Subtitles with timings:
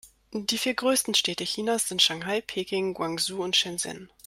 [0.33, 4.11] Die vier größten Städte Chinas sind Shanghai, Peking, Guangzhou und Shenzhen.